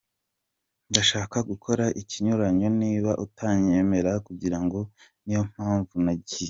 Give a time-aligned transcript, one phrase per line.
[0.89, 4.83] Ndashaka gukora ikinyuranyo, niba utanyemerera kugikora,
[5.23, 6.39] niyo mpamvu nagiye.”